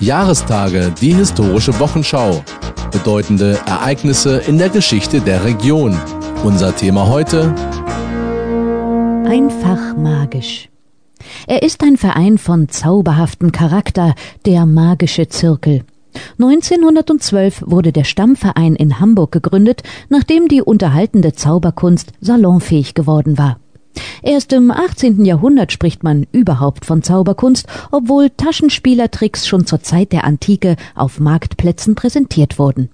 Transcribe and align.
Jahrestage, 0.00 0.94
die 0.98 1.12
historische 1.12 1.78
Wochenschau. 1.78 2.42
Bedeutende 2.90 3.60
Ereignisse 3.66 4.38
in 4.38 4.56
der 4.56 4.70
Geschichte 4.70 5.20
der 5.20 5.44
Region. 5.44 5.94
Unser 6.42 6.74
Thema 6.74 7.06
heute. 7.06 7.54
Einfach 9.26 9.94
magisch. 9.98 10.70
Er 11.46 11.62
ist 11.62 11.82
ein 11.84 11.98
Verein 11.98 12.38
von 12.38 12.70
zauberhaftem 12.70 13.52
Charakter, 13.52 14.14
der 14.46 14.64
Magische 14.64 15.28
Zirkel. 15.28 15.84
1912 16.38 17.64
wurde 17.66 17.92
der 17.92 18.04
Stammverein 18.04 18.76
in 18.76 19.00
Hamburg 19.00 19.32
gegründet, 19.32 19.82
nachdem 20.08 20.48
die 20.48 20.62
unterhaltende 20.62 21.34
Zauberkunst 21.34 22.12
salonfähig 22.22 22.94
geworden 22.94 23.36
war. 23.36 23.60
Erst 24.22 24.52
im 24.52 24.70
18. 24.70 25.24
Jahrhundert 25.24 25.72
spricht 25.72 26.02
man 26.02 26.26
überhaupt 26.32 26.84
von 26.84 27.02
Zauberkunst, 27.02 27.66
obwohl 27.90 28.30
Taschenspielertricks 28.30 29.46
schon 29.46 29.66
zur 29.66 29.82
Zeit 29.82 30.12
der 30.12 30.24
Antike 30.24 30.76
auf 30.94 31.20
Marktplätzen 31.20 31.94
präsentiert 31.94 32.58
wurden. 32.58 32.90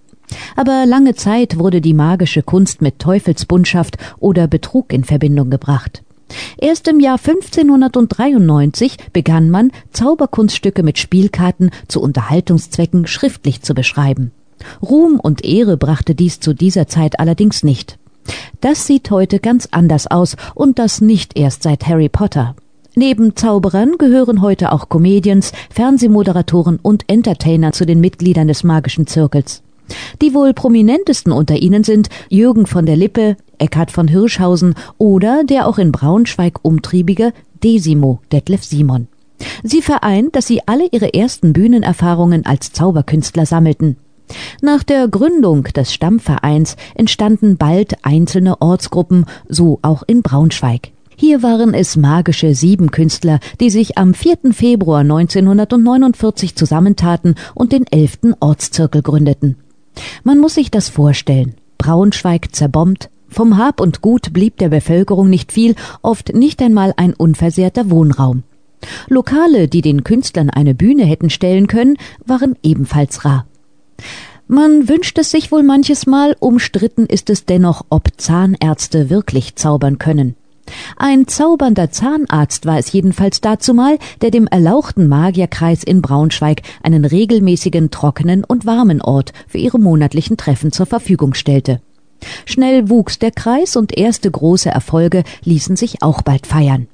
Aber 0.57 0.87
lange 0.87 1.15
Zeit 1.15 1.59
wurde 1.59 1.80
die 1.80 1.95
magische 1.95 2.43
Kunst 2.43 2.83
mit 2.83 2.99
Teufelsbundschaft 2.99 3.97
oder 4.19 4.49
Betrug 4.49 4.93
in 4.93 5.05
Verbindung 5.05 5.51
gebracht. 5.51 6.02
Erst 6.59 6.89
im 6.89 7.01
Jahr 7.01 7.19
1593 7.19 8.97
begann 9.13 9.51
man, 9.51 9.71
Zauberkunststücke 9.93 10.83
mit 10.83 10.99
Spielkarten 10.99 11.71
zu 11.87 12.01
Unterhaltungszwecken 12.01 13.07
schriftlich 13.07 13.63
zu 13.63 13.74
beschreiben. 13.74 14.33
Ruhm 14.83 15.21
und 15.21 15.45
Ehre 15.45 15.77
brachte 15.77 16.15
dies 16.15 16.41
zu 16.41 16.55
dieser 16.55 16.88
Zeit 16.88 17.21
allerdings 17.21 17.63
nicht. 17.63 17.99
Das 18.61 18.87
sieht 18.87 19.11
heute 19.11 19.39
ganz 19.39 19.69
anders 19.71 20.07
aus 20.07 20.37
und 20.55 20.79
das 20.79 21.01
nicht 21.01 21.37
erst 21.39 21.62
seit 21.62 21.87
Harry 21.87 22.09
Potter. 22.09 22.57
Neben 22.95 23.37
Zauberern 23.37 23.99
gehören 23.99 24.41
heute 24.41 24.73
auch 24.73 24.89
Comedians, 24.89 25.52
Fernsehmoderatoren 25.71 26.79
und 26.80 27.05
Entertainer 27.09 27.73
zu 27.73 27.85
den 27.85 28.01
Mitgliedern 28.01 28.49
des 28.49 28.65
magischen 28.65 29.07
Zirkels. 29.07 29.62
Die 30.23 30.35
wohl 30.35 30.54
prominentesten 30.54 31.30
unter 31.30 31.57
ihnen 31.57 31.85
sind 31.85 32.09
Jürgen 32.29 32.66
von 32.66 32.87
der 32.87 32.97
Lippe, 32.97 33.37
Eckhard 33.59 33.91
von 33.91 34.09
Hirschhausen 34.09 34.74
oder 34.99 35.45
der 35.45 35.69
auch 35.69 35.79
in 35.79 35.93
Braunschweig 35.93 36.59
umtriebige 36.63 37.32
Desimo 37.63 38.21
Detlef 38.32 38.65
Simon. 38.65 39.09
Sie 39.63 39.82
vereint, 39.82 40.35
dass 40.35 40.47
sie 40.47 40.63
alle 40.66 40.88
ihre 40.91 41.13
ersten 41.13 41.52
Bühnenerfahrungen 41.52 42.47
als 42.47 42.73
Zauberkünstler 42.73 43.47
sammelten. 43.47 43.97
Nach 44.60 44.82
der 44.82 45.09
Gründung 45.09 45.65
des 45.65 45.93
Stammvereins 45.93 46.77
entstanden 46.95 47.57
bald 47.57 48.05
einzelne 48.05 48.60
Ortsgruppen, 48.60 49.27
so 49.49 49.79
auch 49.82 50.02
in 50.07 50.23
Braunschweig. 50.23 50.91
Hier 51.19 51.43
waren 51.43 51.73
es 51.73 51.96
magische 51.96 52.54
sieben 52.54 52.91
Künstler, 52.91 53.41
die 53.59 53.71
sich 53.71 53.97
am 53.97 54.13
4. 54.13 54.52
Februar 54.52 55.01
1949 55.01 56.57
zusammentaten 56.57 57.37
und 57.54 57.73
den 57.73 57.87
elften 57.87 58.35
Ortszirkel 58.38 59.02
gründeten. 59.02 59.57
Man 60.24 60.38
muss 60.38 60.54
sich 60.54 60.71
das 60.71 60.91
vorstellen. 60.91 61.54
Braunschweig 61.79 62.54
zerbombt, 62.54 63.09
vom 63.29 63.57
Hab 63.57 63.80
und 63.80 64.03
Gut 64.03 64.32
blieb 64.32 64.59
der 64.59 64.69
Bevölkerung 64.69 65.31
nicht 65.31 65.53
viel, 65.53 65.75
oft 66.03 66.34
nicht 66.34 66.60
einmal 66.60 66.93
ein 66.97 67.15
unversehrter 67.15 67.91
Wohnraum. 67.91 68.43
Lokale, 69.09 69.69
die 69.69 69.81
den 69.81 70.04
Künstlern 70.04 70.50
eine 70.50 70.75
Bühne 70.75 71.04
hätten 71.04 71.31
stellen 71.31 71.66
können, 71.66 71.97
waren 72.25 72.56
ebenfalls 72.62 73.25
rar. 73.25 73.47
Man 74.49 74.89
wünscht 74.89 75.19
es 75.19 75.31
sich 75.31 75.50
wohl 75.50 75.62
manches 75.62 76.06
Mal, 76.06 76.37
umstritten 76.39 77.06
ist 77.06 77.31
es 77.31 77.47
dennoch, 77.47 77.84
ob 77.91 78.09
Zahnärzte 78.16 79.11
wirklich 79.11 79.56
zaubern 79.56 79.99
können. 79.99 80.37
Ein 80.97 81.27
zaubernder 81.27 81.91
Zahnarzt 81.91 82.66
war 82.66 82.78
es 82.78 82.93
jedenfalls 82.93 83.41
dazumal, 83.41 83.99
der 84.21 84.31
dem 84.31 84.47
erlauchten 84.47 85.09
Magierkreis 85.09 85.84
in 85.84 86.03
Braunschweig 86.03 86.62
einen 86.83 87.05
regelmäßigen, 87.05 87.91
trockenen 87.91 88.44
und 88.44 88.66
warmen 88.66 89.00
Ort 89.00 89.33
für 89.47 89.59
ihre 89.59 89.78
monatlichen 89.78 90.37
Treffen 90.37 90.72
zur 90.72 90.87
Verfügung 90.87 91.34
stellte. 91.34 91.81
Schnell 92.44 92.88
wuchs 92.88 93.19
der 93.19 93.31
Kreis 93.31 93.77
und 93.77 93.97
erste 93.97 94.31
große 94.31 94.70
Erfolge 94.70 95.22
ließen 95.44 95.76
sich 95.76 96.03
auch 96.03 96.22
bald 96.22 96.47
feiern. 96.47 96.88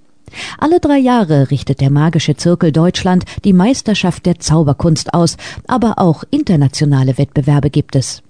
Alle 0.58 0.80
drei 0.80 0.98
Jahre 0.98 1.50
richtet 1.50 1.80
der 1.80 1.90
Magische 1.90 2.36
Zirkel 2.36 2.72
Deutschland 2.72 3.24
die 3.44 3.52
Meisterschaft 3.52 4.26
der 4.26 4.38
Zauberkunst 4.38 5.14
aus, 5.14 5.36
aber 5.66 5.98
auch 5.98 6.24
internationale 6.30 7.18
Wettbewerbe 7.18 7.70
gibt 7.70 7.96
es. 7.96 8.22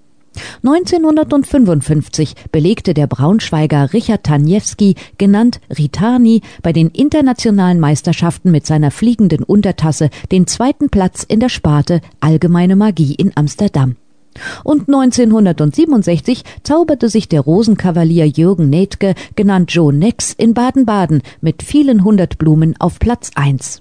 1955 0.65 2.35
belegte 2.51 2.95
der 2.95 3.07
Braunschweiger 3.07 3.93
Richard 3.93 4.25
Taniewski, 4.25 4.95
genannt 5.19 5.61
Ritani, 5.77 6.41
bei 6.63 6.73
den 6.73 6.89
internationalen 6.89 7.81
Meisterschaften 7.81 8.51
mit 8.51 8.67
seiner 8.67 8.91
fliegenden 8.91 9.43
Untertasse 9.43 10.11
den 10.31 10.47
zweiten 10.47 10.89
Platz 10.89 11.23
in 11.23 11.41
der 11.41 11.49
Sparte 11.49 12.01
Allgemeine 12.21 12.77
Magie 12.77 13.15
in 13.15 13.33
Amsterdam. 13.35 13.97
Und 14.65 14.89
1967 14.89 16.45
zauberte 16.63 17.09
sich 17.09 17.29
der 17.29 17.41
Rosenkavalier 17.41 18.27
Jürgen 18.27 18.71
Nethke, 18.71 19.15
genannt 19.37 19.73
Joe 19.73 19.93
Nex, 19.93 20.33
in 20.33 20.55
Baden-Baden 20.55 21.23
mit 21.41 21.63
vielen 21.63 22.05
hundert 22.05 22.39
Blumen 22.39 22.75
auf 22.79 22.99
Platz 22.99 23.31
1. 23.35 23.81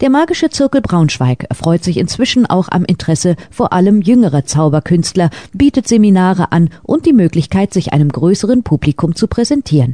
Der 0.00 0.10
magische 0.10 0.50
Zirkel 0.50 0.80
Braunschweig 0.80 1.46
erfreut 1.48 1.84
sich 1.84 1.96
inzwischen 1.96 2.46
auch 2.46 2.68
am 2.70 2.84
Interesse 2.84 3.36
vor 3.50 3.72
allem 3.72 4.02
jüngerer 4.02 4.44
Zauberkünstler, 4.44 5.30
bietet 5.52 5.86
Seminare 5.86 6.52
an 6.52 6.70
und 6.82 7.06
die 7.06 7.12
Möglichkeit, 7.12 7.72
sich 7.72 7.92
einem 7.92 8.08
größeren 8.08 8.62
Publikum 8.62 9.14
zu 9.14 9.28
präsentieren. 9.28 9.88